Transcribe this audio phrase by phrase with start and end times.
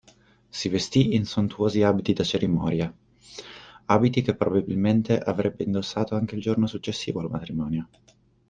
[0.49, 2.91] Si vestì in sontuosi abiti da cerimonia,
[3.85, 7.87] abiti che probabilmente avrebbe indossato anche il giorno successivo al matrimonio.